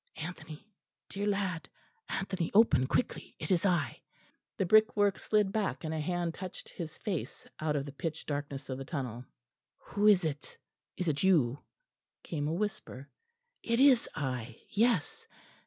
[0.15, 0.67] "Anthony,
[1.09, 1.69] dear lad,
[2.09, 4.01] Anthony, open quickly; it is I."
[4.57, 8.67] The brickwork slid back and a hand touched his face out of the pitch darkness
[8.69, 9.25] of the tunnel.
[9.77, 10.57] "Who is it?
[10.97, 11.59] Is it you?"
[12.23, 13.09] came a whisper.
[13.61, 15.27] "It is I, yes.